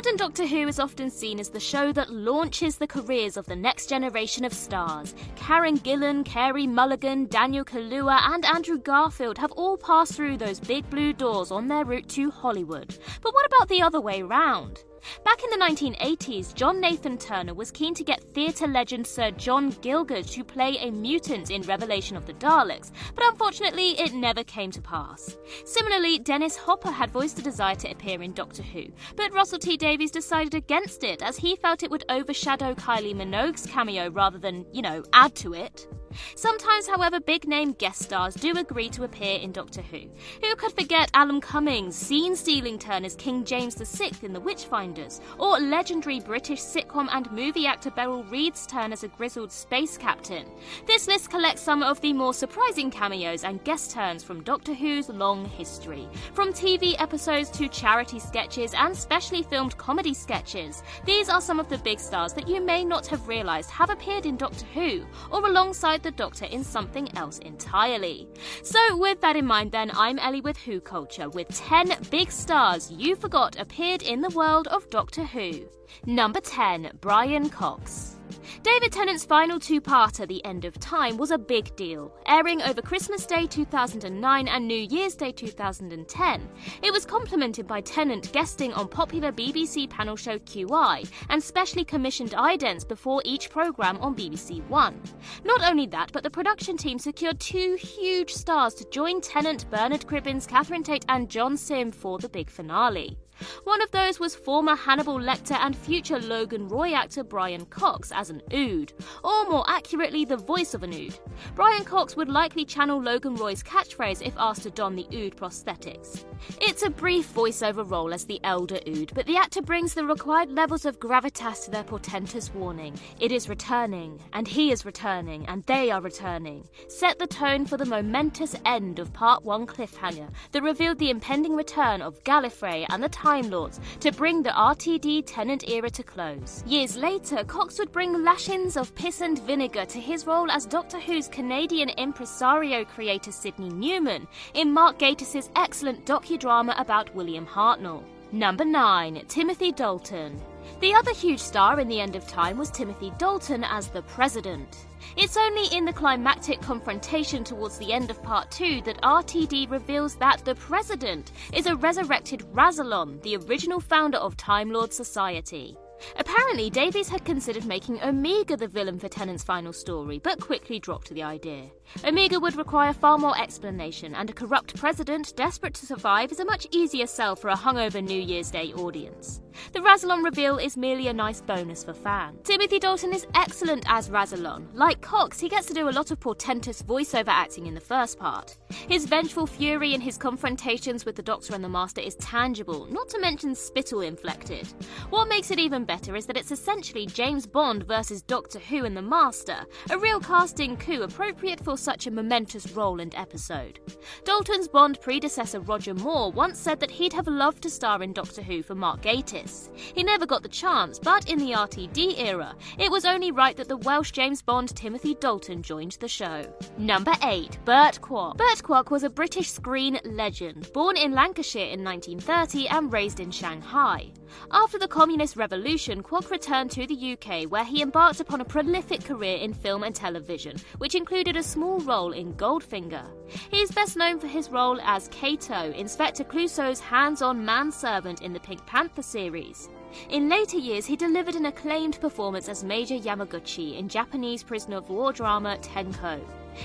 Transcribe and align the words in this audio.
Modern 0.00 0.16
Doctor 0.16 0.46
Who 0.46 0.66
is 0.66 0.80
often 0.80 1.10
seen 1.10 1.38
as 1.38 1.50
the 1.50 1.60
show 1.60 1.92
that 1.92 2.08
launches 2.08 2.76
the 2.76 2.86
careers 2.86 3.36
of 3.36 3.44
the 3.44 3.54
next 3.54 3.90
generation 3.90 4.46
of 4.46 4.52
stars. 4.54 5.14
Karen 5.36 5.76
Gillan, 5.76 6.24
Carey 6.24 6.66
Mulligan, 6.66 7.26
Daniel 7.26 7.66
Kaluuya, 7.66 8.18
and 8.32 8.46
Andrew 8.46 8.78
Garfield 8.78 9.36
have 9.36 9.52
all 9.52 9.76
passed 9.76 10.14
through 10.14 10.38
those 10.38 10.58
big 10.58 10.88
blue 10.88 11.12
doors 11.12 11.50
on 11.50 11.68
their 11.68 11.84
route 11.84 12.08
to 12.08 12.30
Hollywood. 12.30 12.96
But 13.20 13.34
what 13.34 13.44
about 13.44 13.68
the 13.68 13.82
other 13.82 14.00
way 14.00 14.22
round? 14.22 14.84
Back 15.24 15.42
in 15.42 15.50
the 15.50 15.64
1980s, 15.64 16.54
John 16.54 16.80
Nathan 16.80 17.18
Turner 17.18 17.54
was 17.54 17.70
keen 17.70 17.94
to 17.94 18.04
get 18.04 18.22
theatre 18.34 18.66
legend 18.66 19.06
Sir 19.06 19.30
John 19.30 19.72
Gielgud 19.72 20.30
to 20.30 20.44
play 20.44 20.76
a 20.78 20.90
mutant 20.90 21.50
in 21.50 21.62
Revelation 21.62 22.16
of 22.16 22.26
the 22.26 22.34
Daleks, 22.34 22.90
but 23.14 23.24
unfortunately 23.24 23.98
it 24.00 24.12
never 24.12 24.44
came 24.44 24.70
to 24.70 24.80
pass. 24.80 25.36
Similarly, 25.64 26.18
Dennis 26.18 26.56
Hopper 26.56 26.90
had 26.90 27.10
voiced 27.10 27.38
a 27.38 27.42
desire 27.42 27.76
to 27.76 27.90
appear 27.90 28.22
in 28.22 28.32
Doctor 28.32 28.62
Who, 28.62 28.84
but 29.16 29.32
Russell 29.32 29.58
T 29.58 29.76
Davies 29.76 30.10
decided 30.10 30.54
against 30.54 31.04
it 31.04 31.22
as 31.22 31.36
he 31.36 31.56
felt 31.56 31.82
it 31.82 31.90
would 31.90 32.04
overshadow 32.08 32.74
Kylie 32.74 33.14
Minogue's 33.14 33.66
cameo 33.66 34.10
rather 34.10 34.38
than, 34.38 34.66
you 34.72 34.82
know, 34.82 35.02
add 35.12 35.34
to 35.36 35.54
it. 35.54 35.86
Sometimes, 36.34 36.86
however, 36.86 37.20
big 37.20 37.46
name 37.46 37.72
guest 37.72 38.02
stars 38.02 38.34
do 38.34 38.56
agree 38.56 38.88
to 38.90 39.04
appear 39.04 39.38
in 39.38 39.52
Doctor 39.52 39.82
Who. 39.82 40.00
Who 40.42 40.56
could 40.56 40.72
forget 40.72 41.10
Alan 41.14 41.40
Cumming's, 41.40 41.96
scene 41.96 42.34
stealing 42.36 42.78
turn 42.78 43.04
as 43.04 43.14
King 43.16 43.44
James 43.44 43.76
VI 43.76 44.12
in 44.22 44.32
The 44.32 44.40
Witchfinders, 44.40 45.20
or 45.38 45.60
legendary 45.60 46.20
British 46.20 46.60
sitcom 46.60 47.08
and 47.12 47.30
movie 47.32 47.66
actor 47.66 47.90
Beryl 47.90 48.24
Reid's 48.24 48.66
turn 48.66 48.92
as 48.92 49.04
a 49.04 49.08
grizzled 49.08 49.52
space 49.52 49.96
captain? 49.96 50.46
This 50.86 51.06
list 51.06 51.30
collects 51.30 51.62
some 51.62 51.82
of 51.82 52.00
the 52.00 52.12
more 52.12 52.34
surprising 52.34 52.90
cameos 52.90 53.44
and 53.44 53.62
guest 53.64 53.90
turns 53.92 54.24
from 54.24 54.42
Doctor 54.42 54.74
Who's 54.74 55.08
long 55.08 55.44
history. 55.44 56.08
From 56.34 56.52
TV 56.52 56.94
episodes 57.00 57.50
to 57.50 57.68
charity 57.68 58.18
sketches 58.18 58.74
and 58.74 58.96
specially 58.96 59.42
filmed 59.42 59.76
comedy 59.76 60.14
sketches, 60.14 60.82
these 61.04 61.28
are 61.28 61.40
some 61.40 61.60
of 61.60 61.68
the 61.68 61.78
big 61.78 62.00
stars 62.00 62.32
that 62.34 62.48
you 62.48 62.60
may 62.60 62.84
not 62.84 63.06
have 63.06 63.28
realised 63.28 63.70
have 63.70 63.90
appeared 63.90 64.26
in 64.26 64.36
Doctor 64.36 64.66
Who, 64.74 65.04
or 65.30 65.46
alongside 65.46 65.99
the 66.02 66.10
Doctor 66.10 66.44
in 66.46 66.64
something 66.64 67.08
else 67.16 67.38
entirely. 67.38 68.28
So, 68.62 68.96
with 68.96 69.20
that 69.20 69.36
in 69.36 69.46
mind, 69.46 69.72
then, 69.72 69.90
I'm 69.94 70.18
Ellie 70.18 70.40
with 70.40 70.56
Who 70.58 70.80
Culture, 70.80 71.28
with 71.28 71.48
10 71.48 71.96
big 72.10 72.30
stars 72.30 72.90
you 72.90 73.16
forgot 73.16 73.58
appeared 73.58 74.02
in 74.02 74.20
the 74.20 74.30
world 74.30 74.68
of 74.68 74.88
Doctor 74.90 75.24
Who. 75.24 75.62
Number 76.06 76.40
10, 76.40 76.92
Brian 77.00 77.48
Cox. 77.48 78.19
David 78.62 78.92
Tennant's 78.92 79.24
final 79.24 79.58
two 79.58 79.80
parter, 79.80 80.26
The 80.26 80.44
End 80.44 80.64
of 80.64 80.78
Time, 80.78 81.16
was 81.16 81.30
a 81.30 81.38
big 81.38 81.74
deal, 81.76 82.12
airing 82.26 82.60
over 82.62 82.82
Christmas 82.82 83.24
Day 83.24 83.46
2009 83.46 84.48
and 84.48 84.68
New 84.68 84.86
Year's 84.90 85.14
Day 85.14 85.32
2010. 85.32 86.48
It 86.82 86.92
was 86.92 87.06
complemented 87.06 87.66
by 87.66 87.80
Tennant 87.80 88.30
guesting 88.32 88.72
on 88.74 88.88
popular 88.88 89.32
BBC 89.32 89.88
panel 89.88 90.16
show 90.16 90.38
QI 90.38 91.08
and 91.30 91.42
specially 91.42 91.84
commissioned 91.84 92.32
idents 92.32 92.86
before 92.86 93.22
each 93.24 93.48
programme 93.50 93.96
on 93.98 94.14
BBC 94.14 94.66
One. 94.68 95.00
Not 95.44 95.62
only 95.62 95.86
that, 95.86 96.12
but 96.12 96.22
the 96.22 96.30
production 96.30 96.76
team 96.76 96.98
secured 96.98 97.40
two 97.40 97.76
huge 97.76 98.32
stars 98.32 98.74
to 98.74 98.84
join 98.90 99.20
Tennant, 99.20 99.70
Bernard 99.70 100.06
Cribbins, 100.06 100.46
Catherine 100.46 100.82
Tate, 100.82 101.06
and 101.08 101.30
John 101.30 101.56
Simm 101.56 101.92
for 101.92 102.18
the 102.18 102.28
big 102.28 102.50
finale. 102.50 103.16
One 103.64 103.82
of 103.82 103.90
those 103.90 104.20
was 104.20 104.34
former 104.34 104.76
Hannibal 104.76 105.18
Lecter 105.18 105.56
and 105.60 105.76
future 105.76 106.18
Logan 106.18 106.68
Roy 106.68 106.92
actor 106.92 107.24
Brian 107.24 107.64
Cox 107.66 108.12
as 108.12 108.30
an 108.30 108.42
Ood, 108.52 108.92
or 109.24 109.48
more 109.48 109.64
accurately, 109.68 110.24
the 110.24 110.36
voice 110.36 110.74
of 110.74 110.82
an 110.82 110.92
Ood. 110.92 111.18
Brian 111.54 111.84
Cox 111.84 112.16
would 112.16 112.28
likely 112.28 112.64
channel 112.64 113.00
Logan 113.02 113.34
Roy's 113.36 113.62
catchphrase 113.62 114.26
if 114.26 114.34
asked 114.36 114.62
to 114.64 114.70
don 114.70 114.94
the 114.94 115.06
Ood 115.14 115.36
prosthetics. 115.36 116.24
It's 116.60 116.82
a 116.82 116.90
brief 116.90 117.32
voiceover 117.32 117.88
role 117.88 118.12
as 118.12 118.24
the 118.24 118.40
elder 118.44 118.80
Ood, 118.86 119.12
but 119.14 119.26
the 119.26 119.36
actor 119.36 119.62
brings 119.62 119.94
the 119.94 120.04
required 120.04 120.50
levels 120.50 120.84
of 120.84 121.00
gravitas 121.00 121.64
to 121.64 121.70
their 121.70 121.84
portentous 121.84 122.52
warning. 122.52 122.98
It 123.18 123.32
is 123.32 123.48
returning, 123.48 124.20
and 124.32 124.46
he 124.48 124.72
is 124.72 124.84
returning, 124.84 125.46
and 125.46 125.64
they 125.64 125.90
are 125.90 126.00
returning. 126.00 126.68
Set 126.88 127.18
the 127.18 127.26
tone 127.26 127.66
for 127.66 127.76
the 127.76 127.86
momentous 127.86 128.54
end 128.64 128.98
of 128.98 129.12
Part 129.12 129.44
1 129.44 129.66
cliffhanger 129.66 130.28
that 130.52 130.62
revealed 130.62 130.98
the 130.98 131.10
impending 131.10 131.54
return 131.54 132.02
of 132.02 132.22
Gallifrey 132.24 132.86
and 132.90 133.02
the 133.02 133.08
Time 133.08 133.29
Lords 133.38 133.78
to 134.00 134.10
bring 134.10 134.42
the 134.42 134.50
RTD 134.50 135.22
Tennant 135.26 135.68
era 135.68 135.88
to 135.90 136.02
close. 136.02 136.64
Years 136.66 136.96
later, 136.96 137.44
Cox 137.44 137.78
would 137.78 137.92
bring 137.92 138.24
lashings 138.24 138.76
of 138.76 138.94
piss 138.94 139.20
and 139.20 139.38
vinegar 139.40 139.84
to 139.84 140.00
his 140.00 140.26
role 140.26 140.50
as 140.50 140.66
Doctor 140.66 140.98
Who's 140.98 141.28
Canadian 141.28 141.90
impresario 141.90 142.84
creator 142.84 143.32
Sydney 143.32 143.70
Newman 143.70 144.26
in 144.54 144.72
Mark 144.72 144.98
Gatiss' 144.98 145.50
excellent 145.54 146.04
docudrama 146.06 146.78
about 146.80 147.14
William 147.14 147.46
Hartnell. 147.46 148.02
Number 148.32 148.64
9, 148.64 149.24
Timothy 149.26 149.72
Dalton. 149.72 150.40
The 150.78 150.94
other 150.94 151.12
huge 151.12 151.40
star 151.40 151.80
in 151.80 151.88
The 151.88 152.00
End 152.00 152.14
of 152.14 152.28
Time 152.28 152.58
was 152.58 152.70
Timothy 152.70 153.12
Dalton 153.18 153.64
as 153.64 153.88
the 153.88 154.02
President. 154.02 154.86
It's 155.16 155.36
only 155.36 155.66
in 155.76 155.84
the 155.84 155.92
climactic 155.92 156.60
confrontation 156.60 157.42
towards 157.42 157.76
the 157.76 157.92
end 157.92 158.08
of 158.08 158.22
part 158.22 158.48
2 158.52 158.82
that 158.82 159.02
RTD 159.02 159.68
reveals 159.68 160.14
that 160.16 160.44
the 160.44 160.54
President 160.54 161.32
is 161.52 161.66
a 161.66 161.74
resurrected 161.74 162.44
Rassilon, 162.52 163.20
the 163.22 163.36
original 163.36 163.80
founder 163.80 164.18
of 164.18 164.36
Time 164.36 164.70
Lord 164.70 164.92
Society. 164.92 165.76
Apparently, 166.16 166.70
Davies 166.70 167.08
had 167.08 167.24
considered 167.24 167.66
making 167.66 168.00
Omega 168.00 168.56
the 168.56 168.68
villain 168.68 169.00
for 169.00 169.08
Tennant's 169.08 169.42
final 169.42 169.72
story, 169.72 170.20
but 170.20 170.40
quickly 170.40 170.78
dropped 170.78 171.10
the 171.10 171.24
idea. 171.24 171.68
Omega 172.04 172.40
would 172.40 172.56
require 172.56 172.92
far 172.92 173.18
more 173.18 173.38
explanation, 173.38 174.14
and 174.14 174.30
a 174.30 174.32
corrupt 174.32 174.76
president 174.76 175.34
desperate 175.36 175.74
to 175.74 175.86
survive 175.86 176.32
is 176.32 176.40
a 176.40 176.44
much 176.44 176.66
easier 176.70 177.06
sell 177.06 177.36
for 177.36 177.48
a 177.48 177.56
hungover 177.56 178.02
New 178.02 178.20
Year's 178.20 178.50
Day 178.50 178.72
audience. 178.72 179.40
The 179.72 179.80
Rassilon 179.80 180.24
reveal 180.24 180.58
is 180.58 180.76
merely 180.76 181.08
a 181.08 181.12
nice 181.12 181.40
bonus 181.40 181.84
for 181.84 181.92
fans. 181.92 182.38
Timothy 182.44 182.78
Dalton 182.78 183.12
is 183.12 183.26
excellent 183.34 183.84
as 183.86 184.08
Rassilon. 184.08 184.66
Like 184.72 185.00
Cox, 185.00 185.38
he 185.38 185.48
gets 185.48 185.66
to 185.66 185.74
do 185.74 185.88
a 185.88 185.90
lot 185.90 186.10
of 186.10 186.20
portentous 186.20 186.82
voiceover 186.82 187.28
acting 187.28 187.66
in 187.66 187.74
the 187.74 187.80
first 187.80 188.18
part. 188.18 188.56
His 188.70 189.06
vengeful 189.06 189.46
fury 189.46 189.92
in 189.92 190.00
his 190.00 190.16
confrontations 190.16 191.04
with 191.04 191.16
the 191.16 191.22
Doctor 191.22 191.54
and 191.54 191.62
the 191.62 191.68
Master 191.68 192.00
is 192.00 192.14
tangible, 192.16 192.86
not 192.86 193.08
to 193.10 193.20
mention 193.20 193.54
spittle 193.54 194.00
inflected. 194.00 194.66
What 195.10 195.28
makes 195.28 195.50
it 195.50 195.58
even 195.58 195.84
better 195.84 196.16
is 196.16 196.26
that 196.26 196.36
it's 196.36 196.52
essentially 196.52 197.06
James 197.06 197.46
Bond 197.46 197.86
versus 197.86 198.22
Doctor 198.22 198.60
Who 198.60 198.84
and 198.84 198.96
the 198.96 199.02
Master, 199.02 199.66
a 199.90 199.98
real 199.98 200.20
casting 200.20 200.76
coup 200.76 201.02
appropriate 201.02 201.60
for 201.60 201.76
such 201.80 202.06
a 202.06 202.10
momentous 202.10 202.70
role 202.72 203.00
and 203.00 203.14
episode. 203.14 203.80
Dalton's 204.24 204.68
Bond 204.68 205.00
predecessor 205.00 205.60
Roger 205.60 205.94
Moore 205.94 206.30
once 206.30 206.58
said 206.58 206.80
that 206.80 206.90
he'd 206.90 207.12
have 207.12 207.26
loved 207.26 207.62
to 207.62 207.70
star 207.70 208.02
in 208.02 208.12
Doctor 208.12 208.42
Who 208.42 208.62
for 208.62 208.74
Mark 208.74 209.02
Gatiss. 209.02 209.70
He 209.74 210.02
never 210.02 210.26
got 210.26 210.42
the 210.42 210.48
chance, 210.48 210.98
but 210.98 211.28
in 211.28 211.38
the 211.38 211.52
RTD 211.52 212.18
era, 212.18 212.54
it 212.78 212.90
was 212.90 213.04
only 213.04 213.32
right 213.32 213.56
that 213.56 213.68
the 213.68 213.76
Welsh 213.78 214.10
James 214.10 214.42
Bond 214.42 214.74
Timothy 214.76 215.14
Dalton 215.14 215.62
joined 215.62 215.92
the 216.00 216.08
show. 216.08 216.44
Number 216.78 217.12
8. 217.22 217.58
Burt 217.64 218.00
Kwouk. 218.00 218.36
Burt 218.36 218.62
Kwouk 218.62 218.90
was 218.90 219.02
a 219.02 219.10
British 219.10 219.50
screen 219.50 219.98
legend, 220.04 220.70
born 220.72 220.96
in 220.96 221.12
Lancashire 221.12 221.72
in 221.72 221.84
1930 221.84 222.68
and 222.68 222.92
raised 222.92 223.20
in 223.20 223.30
Shanghai. 223.30 224.10
After 224.52 224.78
the 224.78 224.88
Communist 224.88 225.36
Revolution, 225.36 226.02
Kwouk 226.02 226.30
returned 226.30 226.70
to 226.72 226.86
the 226.86 227.12
UK 227.12 227.50
where 227.50 227.64
he 227.64 227.82
embarked 227.82 228.20
upon 228.20 228.40
a 228.40 228.44
prolific 228.44 229.04
career 229.04 229.36
in 229.38 229.52
film 229.52 229.82
and 229.82 229.94
television, 229.94 230.56
which 230.78 230.94
included 230.94 231.36
a 231.36 231.42
small 231.42 231.69
role 231.78 232.12
in 232.12 232.34
Goldfinger. 232.34 233.06
He 233.50 233.58
is 233.58 233.70
best 233.70 233.96
known 233.96 234.18
for 234.18 234.26
his 234.26 234.50
role 234.50 234.80
as 234.82 235.08
Kato, 235.08 235.70
Inspector 235.72 236.24
Clouseau's 236.24 236.80
hands 236.80 237.22
on 237.22 237.44
manservant 237.44 238.22
in 238.22 238.32
the 238.32 238.40
Pink 238.40 238.66
Panther 238.66 239.02
series. 239.02 239.68
In 240.08 240.28
later 240.28 240.58
years, 240.58 240.86
he 240.86 240.96
delivered 240.96 241.36
an 241.36 241.46
acclaimed 241.46 242.00
performance 242.00 242.48
as 242.48 242.64
Major 242.64 242.96
Yamaguchi 242.96 243.78
in 243.78 243.88
Japanese 243.88 244.42
prisoner 244.42 244.76
of 244.76 244.90
war 244.90 245.12
drama 245.12 245.56
Tenko. 245.62 246.20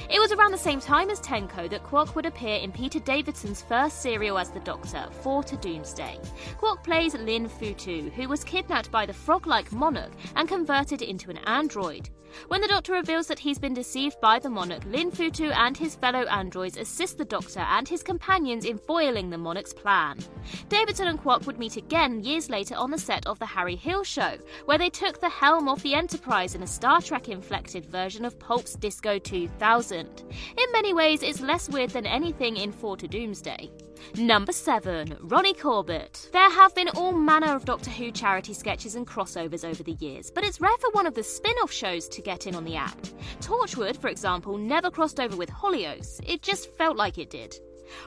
It 0.09 0.19
was 0.19 0.31
around 0.31 0.51
the 0.51 0.57
same 0.57 0.79
time 0.79 1.09
as 1.09 1.19
Tenko 1.19 1.69
that 1.69 1.83
Kwouk 1.83 2.15
would 2.15 2.25
appear 2.25 2.57
in 2.57 2.71
Peter 2.71 2.99
Davidson's 2.99 3.61
first 3.61 4.01
serial 4.01 4.37
as 4.37 4.51
the 4.51 4.59
Doctor, 4.61 5.07
Four 5.21 5.43
to 5.43 5.57
Doomsday. 5.57 6.19
Kwouk 6.59 6.83
plays 6.83 7.15
Lin 7.15 7.49
Futu, 7.49 8.11
who 8.11 8.27
was 8.27 8.43
kidnapped 8.43 8.91
by 8.91 9.05
the 9.05 9.13
frog 9.13 9.47
like 9.47 9.71
monarch 9.71 10.11
and 10.35 10.47
converted 10.47 11.01
into 11.01 11.29
an 11.29 11.37
android. 11.45 12.09
When 12.49 12.59
the 12.59 12.67
Doctor 12.67 12.91
reveals 12.91 13.27
that 13.27 13.39
he's 13.39 13.59
been 13.59 13.73
deceived 13.73 14.19
by 14.19 14.39
the 14.39 14.49
monarch, 14.49 14.83
Lin 14.85 15.09
Futu 15.09 15.55
and 15.55 15.77
his 15.77 15.95
fellow 15.95 16.23
androids 16.25 16.75
assist 16.75 17.17
the 17.17 17.23
Doctor 17.23 17.61
and 17.61 17.87
his 17.87 18.03
companions 18.03 18.65
in 18.65 18.77
foiling 18.77 19.29
the 19.29 19.37
monarch's 19.37 19.73
plan. 19.73 20.19
Davidson 20.67 21.07
and 21.07 21.21
Kwouk 21.21 21.45
would 21.45 21.59
meet 21.59 21.77
again 21.77 22.23
years 22.23 22.49
later 22.49 22.75
on 22.75 22.91
the 22.91 22.97
set 22.97 23.25
of 23.25 23.39
The 23.39 23.45
Harry 23.45 23.75
Hill 23.77 24.03
Show, 24.03 24.37
where 24.65 24.77
they 24.77 24.89
took 24.89 25.21
the 25.21 25.29
helm 25.29 25.69
of 25.69 25.81
the 25.81 25.95
Enterprise 25.95 26.55
in 26.55 26.63
a 26.63 26.67
Star 26.67 27.01
Trek 27.01 27.29
inflected 27.29 27.85
version 27.85 28.25
of 28.25 28.37
Pulp's 28.37 28.73
Disco 28.75 29.17
2000. 29.17 29.84
In 29.91 30.71
many 30.71 30.93
ways, 30.93 31.23
it's 31.23 31.41
less 31.41 31.69
weird 31.69 31.91
than 31.91 32.05
anything 32.05 32.57
in 32.57 32.71
Four 32.71 32.97
to 32.97 33.07
Doomsday. 33.07 33.69
Number 34.17 34.51
7. 34.51 35.17
Ronnie 35.21 35.53
Corbett. 35.53 36.29
There 36.31 36.49
have 36.51 36.73
been 36.75 36.89
all 36.89 37.11
manner 37.11 37.55
of 37.55 37.65
Doctor 37.65 37.89
Who 37.89 38.11
charity 38.11 38.53
sketches 38.53 38.95
and 38.95 39.07
crossovers 39.07 39.63
over 39.63 39.83
the 39.83 39.97
years, 39.99 40.31
but 40.31 40.43
it's 40.43 40.61
rare 40.61 40.77
for 40.79 40.91
one 40.91 41.07
of 41.07 41.15
the 41.15 41.23
spin 41.23 41.55
off 41.63 41.71
shows 41.71 42.07
to 42.09 42.21
get 42.21 42.47
in 42.47 42.55
on 42.55 42.63
the 42.63 42.75
act. 42.75 43.13
Torchwood, 43.41 43.97
for 43.97 44.07
example, 44.07 44.57
never 44.57 44.91
crossed 44.91 45.19
over 45.19 45.35
with 45.35 45.49
Hollyoaks, 45.49 46.21
it 46.27 46.41
just 46.41 46.71
felt 46.77 46.97
like 46.97 47.17
it 47.17 47.29
did. 47.29 47.55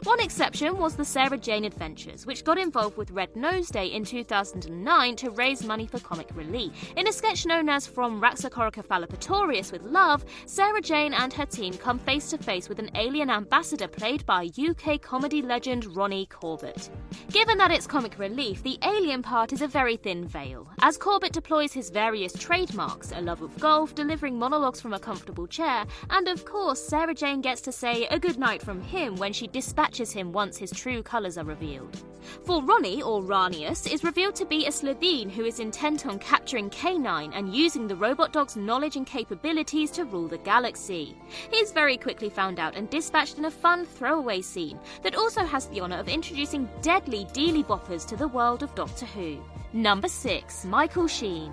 One 0.04 0.20
exception 0.20 0.76
was 0.78 0.96
the 0.96 1.04
Sarah 1.04 1.38
Jane 1.38 1.64
Adventures, 1.64 2.26
which 2.26 2.44
got 2.44 2.58
involved 2.58 2.96
with 2.96 3.10
Red 3.10 3.34
Nose 3.36 3.68
Day 3.68 3.86
in 3.86 4.04
2009 4.04 5.16
to 5.16 5.30
raise 5.30 5.64
money 5.64 5.86
for 5.86 5.98
comic 5.98 6.28
relief. 6.34 6.72
In 6.96 7.08
a 7.08 7.12
sketch 7.12 7.46
known 7.46 7.68
as 7.68 7.86
From 7.86 8.20
Raxacoricofallapatorius 8.20 9.72
with 9.72 9.82
Love, 9.82 10.24
Sarah 10.46 10.80
Jane 10.80 11.14
and 11.14 11.32
her 11.32 11.46
team 11.46 11.74
come 11.74 11.98
face 11.98 12.30
to 12.30 12.38
face 12.38 12.68
with 12.68 12.78
an 12.78 12.90
alien 12.94 13.30
ambassador 13.30 13.88
played 13.88 14.24
by 14.26 14.50
UK 14.58 15.00
comedy 15.00 15.42
legend 15.42 15.96
Ronnie 15.96 16.26
Corbett. 16.26 16.90
Given 17.30 17.58
that 17.58 17.70
it's 17.70 17.86
comic 17.86 18.18
relief, 18.18 18.62
the 18.62 18.78
alien 18.82 19.22
part 19.22 19.52
is 19.52 19.62
a 19.62 19.68
very 19.68 19.96
thin 19.96 20.26
veil, 20.26 20.68
as 20.80 20.96
Corbett 20.96 21.32
deploys 21.32 21.72
his 21.72 21.90
various 21.90 22.32
trademarks 22.32 23.12
a 23.12 23.20
love 23.20 23.42
of 23.42 23.58
golf, 23.58 23.94
delivering 23.94 24.38
monologues 24.38 24.80
from 24.80 24.92
a 24.92 24.98
comfortable 24.98 25.46
chair, 25.46 25.84
and 26.10 26.28
of 26.28 26.44
course, 26.44 26.80
Sarah 26.82 27.14
Jane 27.14 27.40
gets 27.40 27.60
to 27.62 27.72
say 27.72 28.06
a 28.06 28.18
good 28.18 28.38
night 28.38 28.62
from 28.62 28.80
him 28.80 29.16
when 29.16 29.32
she 29.32 29.46
dis 29.46 29.66
dispatches 29.78 30.10
him 30.10 30.32
once 30.32 30.56
his 30.56 30.72
true 30.72 31.04
colours 31.04 31.38
are 31.38 31.44
revealed. 31.44 32.02
For 32.44 32.60
Ronnie, 32.60 33.00
or 33.00 33.22
Ranius, 33.22 33.86
is 33.86 34.02
revealed 34.02 34.34
to 34.34 34.44
be 34.44 34.66
a 34.66 34.70
Slitheen 34.70 35.30
who 35.30 35.44
is 35.44 35.60
intent 35.60 36.04
on 36.04 36.18
capturing 36.18 36.68
K9 36.68 37.30
and 37.32 37.54
using 37.54 37.86
the 37.86 37.94
robot 37.94 38.32
dog's 38.32 38.56
knowledge 38.56 38.96
and 38.96 39.06
capabilities 39.06 39.92
to 39.92 40.04
rule 40.04 40.26
the 40.26 40.38
galaxy. 40.38 41.16
He 41.52 41.58
is 41.58 41.70
very 41.70 41.96
quickly 41.96 42.28
found 42.28 42.58
out 42.58 42.74
and 42.74 42.90
dispatched 42.90 43.38
in 43.38 43.44
a 43.44 43.52
fun 43.52 43.86
throwaway 43.86 44.42
scene 44.42 44.80
that 45.04 45.14
also 45.14 45.44
has 45.44 45.68
the 45.68 45.80
honour 45.80 45.98
of 45.98 46.08
introducing 46.08 46.68
deadly 46.82 47.26
dealy 47.26 47.64
boppers 47.64 48.04
to 48.08 48.16
the 48.16 48.26
world 48.26 48.64
of 48.64 48.74
Doctor 48.74 49.06
Who. 49.06 49.38
Number 49.72 50.08
6. 50.08 50.64
Michael 50.64 51.06
Sheen. 51.06 51.52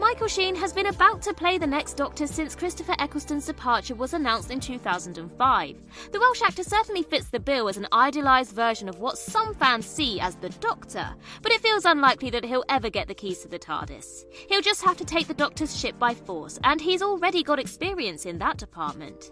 Michael 0.00 0.28
Sheen 0.28 0.54
has 0.56 0.72
been 0.72 0.86
about 0.86 1.22
to 1.22 1.34
play 1.34 1.58
the 1.58 1.66
next 1.66 1.94
Doctor 1.94 2.26
since 2.26 2.54
Christopher 2.54 2.94
Eccleston's 2.98 3.46
departure 3.46 3.94
was 3.94 4.14
announced 4.14 4.50
in 4.50 4.60
2005. 4.60 5.76
The 6.12 6.20
Welsh 6.20 6.42
actor 6.42 6.62
certainly 6.62 7.02
fits 7.02 7.28
the 7.28 7.40
bill 7.40 7.68
as 7.68 7.76
an 7.76 7.88
idealised 7.92 8.52
version 8.52 8.88
of 8.88 8.98
what 8.98 9.18
some 9.18 9.54
fans 9.54 9.86
see 9.86 10.20
as 10.20 10.36
the 10.36 10.50
Doctor, 10.50 11.14
but 11.42 11.52
it 11.52 11.60
feels 11.60 11.84
unlikely 11.84 12.30
that 12.30 12.44
he'll 12.44 12.64
ever 12.68 12.90
get 12.90 13.08
the 13.08 13.14
keys 13.14 13.40
to 13.40 13.48
the 13.48 13.58
TARDIS. 13.58 14.24
He'll 14.48 14.62
just 14.62 14.82
have 14.82 14.96
to 14.98 15.04
take 15.04 15.28
the 15.28 15.34
Doctor's 15.34 15.78
ship 15.78 15.98
by 15.98 16.14
force, 16.14 16.58
and 16.64 16.80
he's 16.80 17.02
already 17.02 17.42
got 17.42 17.58
experience 17.58 18.26
in 18.26 18.38
that 18.38 18.58
department. 18.58 19.30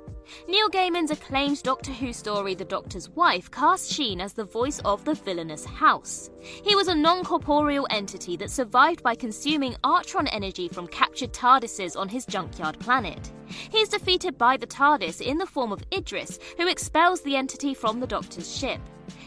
Neil 0.49 0.69
Gaiman's 0.69 1.11
acclaimed 1.11 1.63
Doctor 1.63 1.93
Who 1.93 2.13
story, 2.13 2.55
The 2.55 2.65
Doctor's 2.65 3.09
Wife, 3.11 3.51
cast 3.51 3.93
Sheen 3.93 4.21
as 4.21 4.33
the 4.33 4.45
voice 4.45 4.81
of 4.85 5.05
the 5.05 5.15
villainous 5.15 5.65
House. 5.65 6.31
He 6.41 6.75
was 6.75 6.89
a 6.89 6.95
non 6.95 7.25
corporeal 7.25 7.87
entity 7.91 8.37
that 8.37 8.51
survived 8.51 9.03
by 9.03 9.15
consuming 9.15 9.75
Artron 9.85 10.29
energy 10.33 10.69
from 10.69 10.89
captured 10.89 11.33
TARDISes 11.33 11.97
on 11.97 12.09
his 12.09 12.27
junkyard 12.27 12.79
planet. 12.81 13.33
He's 13.71 13.89
defeated 13.89 14.39
by 14.39 14.57
the 14.57 14.67
TARDIS 14.67 15.21
in 15.21 15.39
the 15.39 15.47
form 15.47 15.73
of 15.73 15.85
Idris, 15.93 16.39
who 16.57 16.69
expels 16.69 17.21
the 17.23 17.37
entity 17.37 17.75
from 17.75 18.01
the 18.01 18.07
Doctor's 18.07 18.57
ship. 18.57 18.81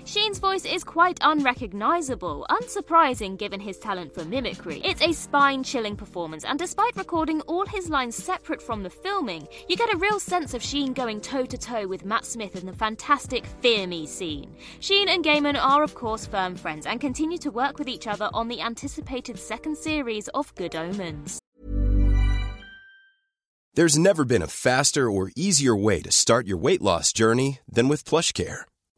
Sheen's 0.05 0.37
voice 0.37 0.65
is 0.65 0.83
quite 0.83 1.17
unrecognisable, 1.21 2.45
unsurprising 2.51 3.39
given 3.39 3.59
his 3.59 3.79
talent 3.79 4.13
for 4.13 4.23
mimicry. 4.23 4.79
It's 4.85 5.01
a 5.01 5.11
spine 5.11 5.63
chilling 5.63 5.95
performance, 5.95 6.43
and 6.45 6.59
despite 6.59 6.95
recording 6.95 7.41
all 7.41 7.65
his 7.65 7.89
lines 7.89 8.15
separate 8.15 8.61
from 8.61 8.83
the 8.83 8.89
filming, 8.91 9.47
you 9.67 9.75
get 9.75 9.91
a 9.91 9.97
real 9.97 10.19
sense 10.19 10.53
of 10.53 10.61
Sheen 10.61 10.93
going 10.93 11.21
toe 11.21 11.45
to 11.45 11.57
toe 11.57 11.87
with 11.87 12.05
Matt 12.05 12.23
Smith 12.23 12.55
in 12.55 12.67
the 12.67 12.73
fantastic 12.73 13.47
Fear 13.61 13.87
Me 13.87 14.05
scene. 14.05 14.55
Sheen 14.79 15.09
and 15.09 15.25
Gaiman 15.25 15.59
are, 15.59 15.81
of 15.81 15.95
course, 15.95 16.27
firm 16.27 16.55
friends 16.55 16.85
and 16.85 17.01
continue 17.01 17.39
to 17.39 17.49
work 17.49 17.79
with 17.79 17.87
each 17.87 18.05
other 18.05 18.29
on 18.31 18.47
the 18.47 18.61
anticipated 18.61 19.39
second 19.39 19.75
series 19.75 20.27
of 20.29 20.53
Good 20.53 20.75
Omens. 20.75 21.39
There's 23.73 23.97
never 23.97 24.23
been 24.23 24.43
a 24.43 24.47
faster 24.47 25.09
or 25.09 25.31
easier 25.35 25.75
way 25.75 26.01
to 26.03 26.11
start 26.11 26.45
your 26.45 26.57
weight 26.57 26.83
loss 26.83 27.11
journey 27.11 27.59
than 27.67 27.87
with 27.87 28.05
PlushCare. 28.05 28.65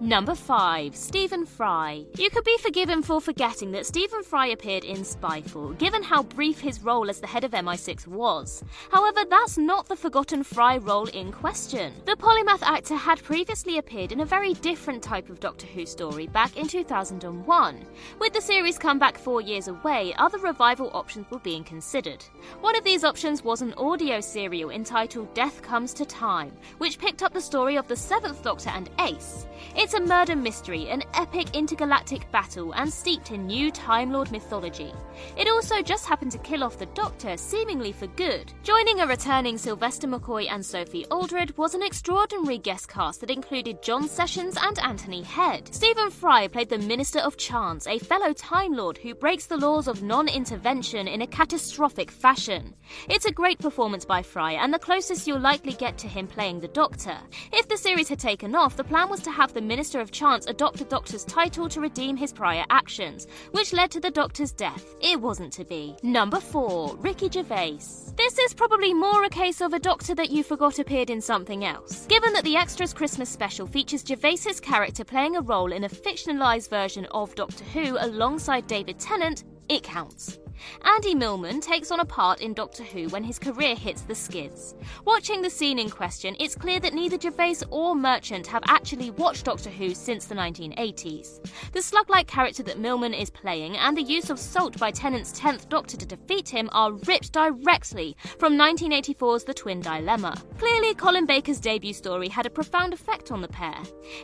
Number 0.00 0.34
5. 0.34 0.94
Stephen 0.94 1.46
Fry. 1.46 2.04
You 2.18 2.28
could 2.30 2.44
be 2.44 2.56
forgiven 2.58 3.02
for 3.02 3.20
forgetting 3.20 3.72
that 3.72 3.86
Stephen 3.86 4.22
Fry 4.22 4.48
appeared 4.48 4.84
in 4.84 4.98
Spyfall, 4.98 5.78
given 5.78 6.02
how 6.02 6.22
brief 6.22 6.60
his 6.60 6.82
role 6.82 7.08
as 7.08 7.20
the 7.20 7.26
head 7.26 7.44
of 7.44 7.52
MI6 7.52 8.06
was. 8.06 8.62
However, 8.90 9.20
that's 9.28 9.56
not 9.56 9.86
the 9.86 9.96
forgotten 9.96 10.42
Fry 10.44 10.78
role 10.78 11.06
in 11.06 11.32
question. 11.32 11.94
The 12.04 12.16
polymath 12.16 12.62
actor 12.62 12.96
had 12.96 13.22
previously 13.22 13.78
appeared 13.78 14.12
in 14.12 14.20
a 14.20 14.26
very 14.26 14.54
different 14.54 15.02
type 15.02 15.30
of 15.30 15.40
Doctor 15.40 15.66
Who 15.66 15.86
story 15.86 16.26
back 16.26 16.56
in 16.56 16.68
2001. 16.68 17.86
With 18.18 18.32
the 18.32 18.40
series 18.40 18.78
come 18.78 18.98
back 18.98 19.16
four 19.16 19.40
years 19.40 19.68
away, 19.68 20.14
other 20.18 20.38
revival 20.38 20.90
options 20.94 21.30
were 21.30 21.38
being 21.38 21.64
considered. 21.64 22.24
One 22.60 22.76
of 22.76 22.84
these 22.84 23.04
options 23.04 23.44
was 23.44 23.62
an 23.62 23.74
audio 23.74 24.20
serial 24.20 24.70
entitled 24.70 25.32
Death 25.34 25.62
Comes 25.62 25.94
to 25.94 26.04
Time, 26.04 26.52
which 26.78 26.98
picked 26.98 27.22
up 27.22 27.32
the 27.32 27.40
story 27.40 27.76
of 27.76 27.88
the 27.88 27.96
Seventh 27.96 28.42
Doctor 28.42 28.70
and 28.70 28.90
Ace. 29.00 29.46
It's 29.78 29.92
a 29.92 30.00
murder 30.00 30.34
mystery, 30.34 30.88
an 30.88 31.02
epic 31.12 31.54
intergalactic 31.54 32.32
battle, 32.32 32.72
and 32.72 32.90
steeped 32.90 33.30
in 33.30 33.46
new 33.46 33.70
Time 33.70 34.10
Lord 34.10 34.32
mythology. 34.32 34.90
It 35.36 35.50
also 35.50 35.82
just 35.82 36.06
happened 36.06 36.32
to 36.32 36.38
kill 36.38 36.64
off 36.64 36.78
the 36.78 36.86
Doctor, 36.86 37.36
seemingly 37.36 37.92
for 37.92 38.06
good. 38.06 38.54
Joining 38.62 39.00
a 39.00 39.06
returning 39.06 39.58
Sylvester 39.58 40.08
McCoy 40.08 40.50
and 40.50 40.64
Sophie 40.64 41.04
Aldred 41.10 41.54
was 41.58 41.74
an 41.74 41.82
extraordinary 41.82 42.56
guest 42.56 42.88
cast 42.88 43.20
that 43.20 43.30
included 43.30 43.82
John 43.82 44.08
Sessions 44.08 44.56
and 44.58 44.78
Anthony 44.78 45.22
Head. 45.22 45.68
Stephen 45.74 46.10
Fry 46.10 46.48
played 46.48 46.70
the 46.70 46.78
Minister 46.78 47.18
of 47.18 47.36
Chance, 47.36 47.86
a 47.86 47.98
fellow 47.98 48.32
Time 48.32 48.72
Lord 48.72 48.96
who 48.96 49.14
breaks 49.14 49.44
the 49.44 49.58
laws 49.58 49.88
of 49.88 50.02
non 50.02 50.26
intervention 50.26 51.06
in 51.06 51.20
a 51.20 51.26
catastrophic 51.26 52.10
fashion. 52.10 52.74
It's 53.10 53.26
a 53.26 53.30
great 53.30 53.58
performance 53.58 54.06
by 54.06 54.22
Fry, 54.22 54.52
and 54.52 54.72
the 54.72 54.78
closest 54.78 55.26
you'll 55.26 55.38
likely 55.38 55.74
get 55.74 55.98
to 55.98 56.08
him 56.08 56.26
playing 56.26 56.60
the 56.60 56.68
Doctor. 56.68 57.18
If 57.52 57.68
the 57.68 57.76
series 57.76 58.08
had 58.08 58.18
taken 58.18 58.54
off, 58.54 58.76
the 58.76 58.82
plan 58.82 59.10
was 59.10 59.20
to 59.20 59.30
have 59.30 59.52
the 59.52 59.65
Minister 59.66 60.00
of 60.00 60.10
Chance 60.10 60.46
adopt 60.46 60.78
the 60.78 60.84
Doctor's 60.84 61.24
title 61.24 61.68
to 61.68 61.80
redeem 61.80 62.16
his 62.16 62.32
prior 62.32 62.64
actions, 62.70 63.26
which 63.50 63.72
led 63.72 63.90
to 63.90 64.00
the 64.00 64.10
Doctor's 64.10 64.52
death. 64.52 64.94
It 65.00 65.20
wasn't 65.20 65.52
to 65.54 65.64
be. 65.64 65.96
Number 66.02 66.40
4. 66.40 66.96
Ricky 66.96 67.28
Gervais. 67.28 67.80
This 68.16 68.38
is 68.38 68.54
probably 68.54 68.94
more 68.94 69.24
a 69.24 69.28
case 69.28 69.60
of 69.60 69.72
a 69.72 69.78
Doctor 69.78 70.14
that 70.14 70.30
you 70.30 70.42
forgot 70.42 70.78
appeared 70.78 71.10
in 71.10 71.20
something 71.20 71.64
else. 71.64 72.06
Given 72.06 72.32
that 72.32 72.44
the 72.44 72.56
Extras 72.56 72.94
Christmas 72.94 73.28
special 73.28 73.66
features 73.66 74.04
Gervais's 74.06 74.60
character 74.60 75.04
playing 75.04 75.36
a 75.36 75.42
role 75.42 75.72
in 75.72 75.84
a 75.84 75.88
fictionalized 75.88 76.70
version 76.70 77.06
of 77.06 77.34
Doctor 77.34 77.64
Who 77.64 77.96
alongside 77.98 78.66
David 78.66 78.98
Tennant, 78.98 79.44
it 79.68 79.82
counts. 79.82 80.38
Andy 80.84 81.14
Millman 81.14 81.60
takes 81.60 81.90
on 81.90 82.00
a 82.00 82.04
part 82.04 82.40
in 82.40 82.54
Doctor 82.54 82.82
Who 82.84 83.08
when 83.08 83.24
his 83.24 83.38
career 83.38 83.74
hits 83.74 84.02
the 84.02 84.14
skids. 84.14 84.74
Watching 85.04 85.42
the 85.42 85.50
scene 85.50 85.78
in 85.78 85.90
question, 85.90 86.36
it's 86.38 86.54
clear 86.54 86.80
that 86.80 86.94
neither 86.94 87.20
Gervais 87.20 87.56
or 87.70 87.94
Merchant 87.94 88.46
have 88.46 88.62
actually 88.68 89.10
watched 89.10 89.44
Doctor 89.44 89.70
Who 89.70 89.94
since 89.94 90.26
the 90.26 90.34
1980s. 90.34 91.40
The 91.72 91.82
slug 91.82 92.08
like 92.10 92.26
character 92.26 92.62
that 92.64 92.78
Millman 92.78 93.14
is 93.14 93.30
playing 93.30 93.76
and 93.76 93.96
the 93.96 94.02
use 94.02 94.30
of 94.30 94.38
salt 94.38 94.78
by 94.78 94.90
Tennant's 94.90 95.38
10th 95.38 95.68
Doctor 95.68 95.96
to 95.96 96.06
defeat 96.06 96.48
him 96.48 96.68
are 96.72 96.92
ripped 96.92 97.32
directly 97.32 98.16
from 98.38 98.54
1984's 98.54 99.44
The 99.44 99.54
Twin 99.54 99.80
Dilemma. 99.80 100.36
Clearly, 100.58 100.94
Colin 100.94 101.26
Baker's 101.26 101.60
debut 101.60 101.92
story 101.92 102.28
had 102.28 102.46
a 102.46 102.50
profound 102.50 102.94
effect 102.94 103.30
on 103.30 103.40
the 103.40 103.48
pair. 103.48 103.76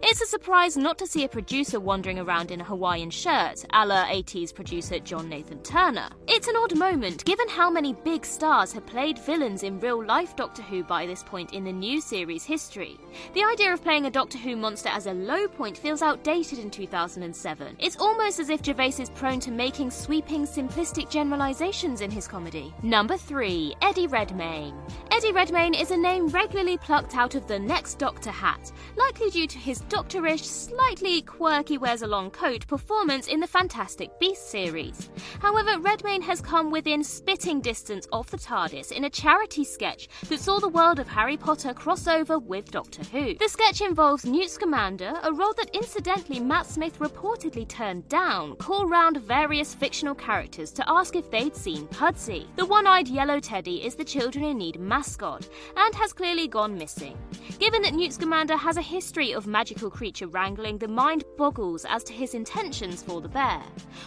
It's 0.02 0.20
a 0.20 0.26
surprise 0.26 0.76
not 0.76 0.98
to 0.98 1.06
see 1.06 1.24
a 1.24 1.28
producer 1.28 1.80
wandering 1.80 2.18
around 2.18 2.50
in 2.50 2.60
a 2.60 2.64
Hawaiian 2.64 3.10
shirt, 3.10 3.64
a 3.72 3.86
la 3.86 4.06
80s 4.06 4.54
producer 4.54 4.98
John 4.98 5.28
Nathan 5.28 5.62
Turner. 5.62 6.08
It's 6.28 6.46
an 6.46 6.54
odd 6.56 6.76
moment, 6.76 7.24
given 7.24 7.48
how 7.48 7.68
many 7.68 7.94
big 7.94 8.24
stars 8.24 8.72
have 8.72 8.86
played 8.86 9.18
villains 9.18 9.64
in 9.64 9.80
real 9.80 10.04
life 10.04 10.36
Doctor 10.36 10.62
Who 10.62 10.84
by 10.84 11.04
this 11.04 11.24
point 11.24 11.52
in 11.52 11.64
the 11.64 11.72
new 11.72 12.00
series' 12.00 12.44
history. 12.44 12.96
The 13.34 13.42
idea 13.42 13.72
of 13.72 13.82
playing 13.82 14.06
a 14.06 14.10
Doctor 14.10 14.38
Who 14.38 14.54
monster 14.54 14.88
as 14.88 15.06
a 15.06 15.12
low 15.12 15.48
point 15.48 15.76
feels 15.76 16.00
outdated 16.00 16.60
in 16.60 16.70
2007. 16.70 17.76
It's 17.80 17.96
almost 17.96 18.38
as 18.38 18.50
if 18.50 18.64
Gervais 18.64 18.94
is 19.00 19.10
prone 19.10 19.40
to 19.40 19.50
making 19.50 19.90
sweeping, 19.90 20.46
simplistic 20.46 21.10
generalizations 21.10 22.02
in 22.02 22.10
his 22.10 22.28
comedy. 22.28 22.72
Number 22.84 23.16
3. 23.16 23.74
Eddie 23.82 24.06
Redmayne. 24.06 24.80
Eddie 25.22 25.34
Redmayne 25.34 25.74
is 25.74 25.92
a 25.92 25.96
name 25.96 26.26
regularly 26.30 26.76
plucked 26.76 27.16
out 27.16 27.36
of 27.36 27.46
the 27.46 27.56
Next 27.56 27.96
Doctor 27.96 28.32
hat, 28.32 28.72
likely 28.96 29.30
due 29.30 29.46
to 29.46 29.56
his 29.56 29.82
doctorish, 29.82 30.42
slightly 30.42 31.22
quirky 31.22 31.78
wears 31.78 32.02
a 32.02 32.08
long 32.08 32.28
coat 32.28 32.66
performance 32.66 33.28
in 33.28 33.38
the 33.38 33.46
Fantastic 33.46 34.18
Beasts 34.18 34.50
series. 34.50 35.10
However, 35.38 35.78
Redmayne 35.78 36.22
has 36.22 36.40
come 36.40 36.72
within 36.72 37.04
spitting 37.04 37.60
distance 37.60 38.08
of 38.12 38.28
the 38.32 38.36
TARDIS 38.36 38.90
in 38.90 39.04
a 39.04 39.10
charity 39.10 39.62
sketch 39.62 40.08
that 40.28 40.40
saw 40.40 40.58
the 40.58 40.68
world 40.68 40.98
of 40.98 41.06
Harry 41.06 41.36
Potter 41.36 41.72
crossover 41.72 42.42
with 42.42 42.72
Doctor 42.72 43.04
Who. 43.04 43.36
The 43.36 43.48
sketch 43.48 43.80
involves 43.80 44.24
Newt 44.24 44.50
Scamander, 44.50 45.14
a 45.22 45.32
role 45.32 45.54
that 45.56 45.72
incidentally 45.72 46.40
Matt 46.40 46.66
Smith 46.66 46.98
reportedly 46.98 47.68
turned 47.68 48.08
down, 48.08 48.56
call 48.56 48.88
round 48.88 49.18
various 49.18 49.72
fictional 49.72 50.16
characters 50.16 50.72
to 50.72 50.90
ask 50.90 51.14
if 51.14 51.30
they'd 51.30 51.54
seen 51.54 51.86
Pudsey. 51.86 52.48
The 52.56 52.66
one 52.66 52.88
eyed 52.88 53.06
yellow 53.06 53.38
teddy 53.38 53.84
is 53.84 53.94
the 53.94 54.04
Children 54.04 54.46
in 54.46 54.58
Need 54.58 54.80
mascot 55.12 55.48
and 55.76 55.94
has 55.94 56.12
clearly 56.12 56.48
gone 56.48 56.76
missing. 56.76 57.16
Given 57.58 57.82
that 57.82 57.94
Newt 57.94 58.12
Scamander 58.12 58.56
has 58.56 58.76
a 58.76 58.82
history 58.82 59.32
of 59.32 59.46
magical 59.46 59.90
creature 59.90 60.26
wrangling, 60.26 60.78
the 60.78 60.88
mind 60.88 61.24
boggles 61.36 61.84
as 61.88 62.02
to 62.04 62.12
his 62.12 62.34
intentions 62.34 63.02
for 63.02 63.20
the 63.20 63.28
bear. 63.28 63.62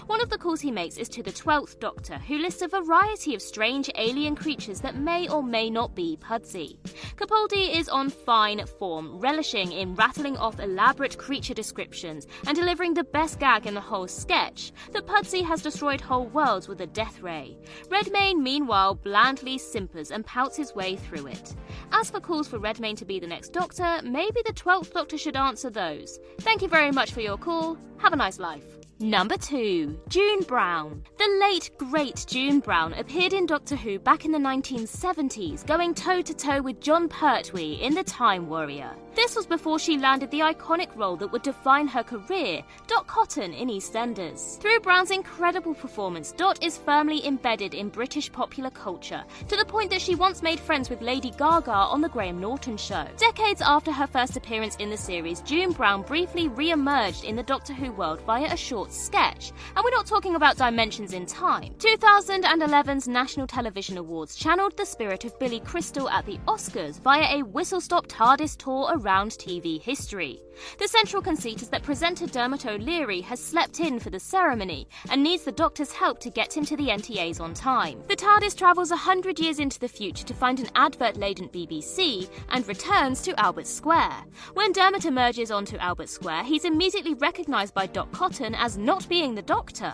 One 0.08 0.22
of 0.22 0.30
the 0.30 0.38
calls 0.38 0.62
he 0.62 0.72
makes 0.72 0.98
is 0.98 1.10
to 1.10 1.24
the 1.24 1.32
12th 1.32 1.80
Doctor, 1.80 2.18
who 2.18 2.38
lists 2.38 2.62
a 2.62 2.68
variety 2.68 3.36
of 3.36 3.42
strange 3.42 3.90
alien 3.96 4.36
creatures 4.36 4.82
that 4.82 4.96
may 4.96 5.28
or 5.30 5.44
may 5.44 5.70
not 5.70 5.96
be 5.96 6.18
Pudsey. 6.18 6.78
Capaldi 7.18 7.78
is 7.78 7.90
on 7.90 8.10
fine 8.10 8.66
form, 8.66 9.20
relishing 9.20 9.72
in 9.72 9.96
rattling 9.96 10.38
off 10.38 10.60
elaborate 10.60 11.18
creature 11.18 11.54
descriptions 11.54 12.28
and 12.48 12.56
delivering 12.56 12.94
the 12.94 13.04
best 13.04 13.40
gag 13.40 13.68
in 13.68 13.74
the 13.74 13.82
whole 13.82 14.08
sketch 14.08 14.72
that 14.92 15.06
Pudsey 15.06 15.44
has 15.44 15.62
destroyed 15.62 16.02
whole 16.02 16.28
worlds 16.28 16.68
with 16.68 16.82
a 16.82 16.88
death 16.88 17.22
ray. 17.22 17.58
Redmayne, 17.90 18.42
meanwhile, 18.42 18.96
blandly 18.96 19.58
simpers 19.58 20.12
and 20.12 20.26
pouts 20.26 20.58
his 20.58 20.74
way 20.74 20.85
through 20.94 21.28
it. 21.28 21.56
As 21.92 22.12
for 22.12 22.20
calls 22.20 22.48
for 22.48 22.60
Redmayne 22.60 22.96
to 22.98 23.06
be 23.06 23.20
the 23.20 23.26
next 23.26 23.52
Doctor, 23.54 24.00
maybe 24.04 24.42
the 24.46 24.54
12th 24.54 24.94
Doctor 24.94 25.18
should 25.18 25.36
answer 25.36 25.72
those. 25.72 26.20
Thank 26.42 26.62
you 26.62 26.68
very 26.68 26.92
much 26.92 27.12
for 27.12 27.22
your 27.22 27.38
call. 27.38 27.78
Have 27.98 28.14
a 28.14 28.18
nice 28.18 28.38
life. 28.38 28.66
Number 29.00 29.36
2. 29.36 30.00
June 30.08 30.42
Brown. 30.44 31.04
The 31.18 31.38
late, 31.42 31.72
great 31.78 32.26
June 32.28 32.60
Brown 32.60 32.94
appeared 32.94 33.34
in 33.34 33.46
Doctor 33.46 33.76
Who 33.76 34.00
back 34.00 34.24
in 34.24 34.32
the 34.32 34.38
1970s, 34.38 35.66
going 35.66 35.94
toe 35.94 36.22
to 36.22 36.34
toe 36.34 36.62
with 36.62 36.80
Jon 36.80 37.10
Pertwee 37.10 37.82
in 37.82 37.94
The 37.94 38.04
Time 38.04 38.48
Warrior. 38.48 38.96
This 39.16 39.34
was 39.34 39.46
before 39.46 39.80
she 39.80 39.98
landed 39.98 40.30
the 40.30 40.42
iconic 40.42 40.94
role 40.94 41.16
that 41.16 41.32
would 41.32 41.42
define 41.42 41.88
her 41.88 42.04
career, 42.04 42.62
Dot 42.86 43.08
Cotton 43.08 43.54
in 43.54 43.70
EastEnders. 43.70 44.60
Through 44.60 44.82
Brown's 44.82 45.10
incredible 45.10 45.74
performance, 45.74 46.34
Dot 46.34 46.62
is 46.62 46.78
firmly 46.78 47.26
embedded 47.26 47.74
in 47.74 47.88
British 47.88 48.30
popular 48.30 48.70
culture, 48.72 49.24
to 49.48 49.56
the 49.56 49.64
point 49.64 49.90
that 49.92 50.02
she 50.02 50.16
once 50.16 50.44
made 50.44 50.60
friends 50.60 50.90
with 50.90 51.02
Lady 51.02 51.32
Gaga 51.32 51.72
on 51.72 52.02
The 52.02 52.10
Graham 52.10 52.42
Norton 52.42 52.76
Show. 52.76 53.08
Decades 53.16 53.62
after 53.62 53.90
her 53.90 54.06
first 54.06 54.36
appearance 54.36 54.76
in 54.78 54.90
the 54.90 54.98
series, 54.98 55.40
June 55.42 55.72
Brown 55.72 56.02
briefly 56.02 56.50
re 56.50 56.72
emerged 56.72 57.24
in 57.24 57.38
the 57.38 57.44
Doctor 57.44 57.72
Who 57.74 57.94
world 57.94 58.20
via 58.24 58.52
a 58.52 58.58
short 58.58 58.92
sketch. 58.92 59.54
And 59.78 59.84
we're 59.86 59.92
not 59.92 60.08
talking 60.08 60.36
about 60.36 60.58
dimensions 60.58 61.14
in 61.14 61.26
time. 61.26 61.74
2011's 61.78 63.08
National 63.08 63.48
Television 63.48 63.98
Awards 63.98 64.36
channeled 64.36 64.76
the 64.76 64.86
spirit 64.86 65.24
of 65.24 65.40
Billy 65.40 65.62
Crystal 65.62 66.10
at 66.10 66.26
the 66.26 66.38
Oscars 66.50 67.00
via 67.00 67.40
a 67.40 67.44
whistle 67.44 67.80
stop 67.80 68.08
TARDIS 68.08 68.58
tour 68.58 68.92
around 68.94 69.05
TV 69.06 69.82
history. 69.82 70.42
The 70.80 70.88
central 70.88 71.22
conceit 71.22 71.62
is 71.62 71.70
that 71.70 71.84
presenter 71.84 72.28
Dermot 72.28 72.66
O'Leary 72.66 73.22
has 73.22 73.40
slept 73.40 73.80
in 73.80 74.00
for 74.00 74.10
the 74.10 74.20
ceremony 74.20 74.88
and 75.10 75.22
needs 75.22 75.44
the 75.44 75.52
Doctor's 75.52 75.92
help 75.92 76.20
to 76.20 76.30
get 76.30 76.56
him 76.56 76.66
to 76.66 76.78
the 76.78 76.88
NTAs 76.88 77.40
on 77.40 77.54
time. 77.54 78.02
The 78.08 78.16
TARDIS 78.16 78.58
travels 78.58 78.90
100 78.90 79.40
years 79.40 79.60
into 79.60 79.80
the 79.80 79.88
future 79.88 80.26
to 80.26 80.34
find 80.34 80.60
an 80.60 80.70
advert 80.76 81.18
laden 81.18 81.50
BBC 81.50 82.30
and 82.50 82.68
returns 82.68 83.22
to 83.24 83.40
Albert 83.40 83.68
Square. 83.68 84.24
When 84.54 84.72
Dermot 84.72 85.06
emerges 85.06 85.52
onto 85.52 85.78
Albert 85.78 86.10
Square, 86.10 86.44
he's 86.44 86.66
immediately 86.66 87.14
recognised 87.14 87.74
by 87.74 87.88
Dot 87.88 88.12
Cotton 88.12 88.56
as 88.56 88.78
not 88.78 89.08
being 89.10 89.36
the 89.36 89.42
Doctor. 89.42 89.94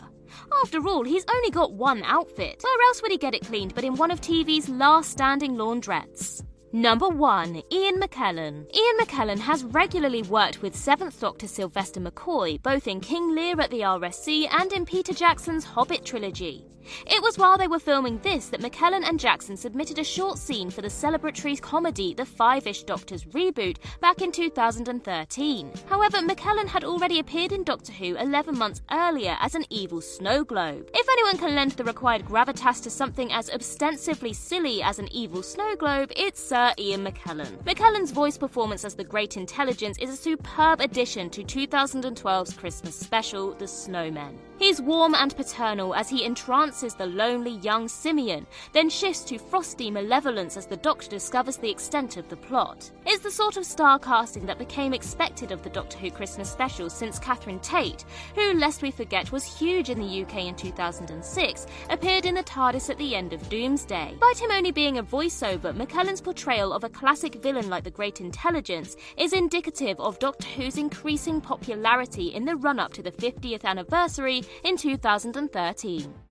After 0.62 0.86
all, 0.88 1.04
he's 1.04 1.26
only 1.30 1.50
got 1.50 1.74
one 1.74 2.04
outfit. 2.04 2.62
Where 2.64 2.88
else 2.88 3.02
would 3.02 3.12
he 3.12 3.18
get 3.18 3.34
it 3.34 3.46
cleaned 3.46 3.76
but 3.76 3.84
in 3.84 3.96
one 3.96 4.12
of 4.12 4.22
TV's 4.22 4.70
last 4.70 5.12
standing 5.12 5.56
laundrettes? 5.56 6.44
Number 6.74 7.10
1. 7.10 7.64
Ian 7.70 8.00
McKellen. 8.00 8.74
Ian 8.74 8.98
McKellen 9.02 9.40
has 9.40 9.66
regularly 9.66 10.22
worked 10.24 10.62
with 10.62 10.74
7th 10.74 11.20
Doctor 11.20 11.46
Sylvester 11.46 12.00
McCoy, 12.00 12.64
both 12.64 12.88
in 12.88 13.02
King 13.02 13.36
Lear 13.36 13.60
at 13.60 13.70
the 13.72 13.82
RSC 13.82 14.48
and 14.50 14.72
in 14.72 14.86
Peter 14.86 15.14
Jackson's 15.14 15.66
Hobbit 15.66 16.06
trilogy. 16.06 16.66
It 17.06 17.22
was 17.22 17.38
while 17.38 17.58
they 17.58 17.68
were 17.68 17.80
filming 17.80 18.20
this 18.20 18.48
that 18.48 18.62
McKellen 18.62 19.04
and 19.08 19.20
Jackson 19.20 19.56
submitted 19.56 20.00
a 20.00 20.04
short 20.04 20.38
scene 20.38 20.70
for 20.70 20.82
the 20.82 20.88
celebratory 20.88 21.60
comedy 21.62 22.14
The 22.14 22.26
Five-ish 22.26 22.84
Doctors 22.84 23.26
reboot 23.26 23.78
back 24.00 24.22
in 24.22 24.32
2013. 24.32 25.72
However, 25.88 26.18
McKellen 26.18 26.68
had 26.68 26.84
already 26.84 27.20
appeared 27.20 27.52
in 27.52 27.64
Doctor 27.64 27.92
Who 27.92 28.16
11 28.16 28.58
months 28.58 28.82
earlier 28.92 29.38
as 29.40 29.54
an 29.56 29.66
evil 29.70 30.02
snow 30.02 30.44
globe. 30.44 30.90
If 30.94 31.08
anyone 31.10 31.38
can 31.38 31.56
lend 31.56 31.72
the 31.74 31.84
required 31.84 32.26
gravitas 32.26 32.82
to 32.84 32.90
something 32.90 33.32
as 33.32 33.50
ostensibly 33.50 34.34
silly 34.34 34.82
as 34.82 35.00
an 35.00 35.08
evil 35.12 35.44
snow 35.44 35.76
globe, 35.76 36.12
it's 36.16 36.42
Sir 36.42 36.74
Ian 36.80 37.06
McKellen. 37.06 37.64
McKellen's 37.64 38.12
voice 38.12 38.38
performance 38.38 38.84
as 38.86 38.96
the 38.96 39.04
Great 39.04 39.38
Intelligence 39.38 39.98
is 40.00 40.10
a 40.10 40.16
superb 40.16 40.82
addition 40.82 41.30
to 41.30 41.44
2012's 41.44 42.54
Christmas 42.54 42.96
special, 42.96 43.54
The 43.54 43.66
Snowmen. 43.66 44.38
He's 44.58 44.82
warm 44.82 45.16
and 45.16 45.36
paternal 45.36 45.96
as 45.96 46.08
he 46.08 46.24
entrances 46.24 46.71
the 46.72 47.06
lonely 47.06 47.58
young 47.58 47.88
Simeon, 47.88 48.48
then 48.72 48.90
shifts 48.90 49.24
to 49.26 49.38
frosty 49.38 49.92
malevolence 49.92 50.56
as 50.56 50.66
the 50.66 50.78
Doctor 50.78 51.10
discovers 51.10 51.58
the 51.58 51.70
extent 51.70 52.16
of 52.16 52.30
the 52.30 52.38
plot. 52.38 52.90
It's 53.06 53.22
the 53.22 53.30
sort 53.30 53.58
of 53.58 53.66
star 53.66 54.00
casting 54.00 54.46
that 54.46 54.58
became 54.58 54.94
expected 54.94 55.52
of 55.52 55.62
the 55.64 55.70
Doctor 55.70 55.98
Who 55.98 56.10
Christmas 56.10 56.50
special 56.50 56.90
since 56.90 57.20
Catherine 57.20 57.60
Tate, 57.60 58.06
who, 58.36 58.54
lest 58.54 58.82
we 58.82 58.90
forget, 58.90 59.32
was 59.32 59.44
huge 59.44 59.90
in 59.90 60.00
the 60.00 60.24
UK 60.24 60.46
in 60.46 60.56
2006, 60.56 61.68
appeared 61.90 62.26
in 62.26 62.36
the 62.36 62.44
TARDIS 62.44 62.90
at 62.90 62.98
the 62.98 63.16
end 63.16 63.34
of 63.34 63.50
Doomsday. 63.50 64.12
Despite 64.12 64.42
him 64.42 64.52
only 64.52 64.72
being 64.72 64.98
a 64.98 65.04
voiceover, 65.04 65.76
McKellen's 65.76 66.22
portrayal 66.22 66.72
of 66.72 66.86
a 66.86 66.90
classic 66.90 67.36
villain 67.36 67.70
like 67.70 67.84
the 67.84 67.92
Great 67.92 68.22
Intelligence 68.22 68.96
is 69.18 69.34
indicative 69.34 70.00
of 70.00 70.20
Doctor 70.20 70.48
Who's 70.48 70.78
increasing 70.78 71.42
popularity 71.42 72.28
in 72.28 72.46
the 72.46 72.56
run 72.56 72.80
up 72.80 72.94
to 72.94 73.04
the 73.04 73.12
50th 73.12 73.66
anniversary 73.66 74.44
in 74.64 74.78
2013. 74.78 76.31